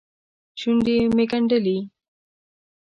[0.59, 1.77] شونډې مې ګنډلې.